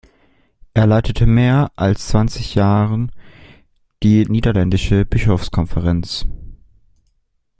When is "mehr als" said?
1.27-2.07